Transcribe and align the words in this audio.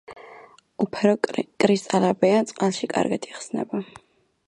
უფერო 0.85 1.11
კრისტალებია, 1.65 2.43
წყალში 2.53 2.93
კარგად 2.97 3.33
იხსნება. 3.33 3.87